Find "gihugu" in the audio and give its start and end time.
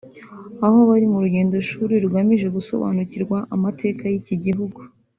4.45-4.79